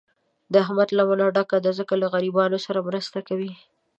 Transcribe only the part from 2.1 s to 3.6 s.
غریبانو سره مرستې کوي.